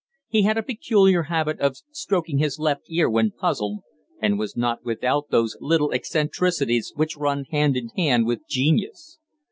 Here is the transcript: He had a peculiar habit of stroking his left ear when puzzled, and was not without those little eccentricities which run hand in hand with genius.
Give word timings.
He 0.27 0.41
had 0.45 0.57
a 0.57 0.63
peculiar 0.63 1.25
habit 1.29 1.59
of 1.59 1.77
stroking 1.91 2.39
his 2.39 2.57
left 2.57 2.89
ear 2.89 3.07
when 3.07 3.29
puzzled, 3.29 3.81
and 4.19 4.39
was 4.39 4.57
not 4.57 4.83
without 4.83 5.29
those 5.29 5.55
little 5.61 5.91
eccentricities 5.93 6.91
which 6.95 7.15
run 7.17 7.45
hand 7.51 7.77
in 7.77 7.89
hand 7.89 8.25
with 8.25 8.39
genius. 8.49 9.19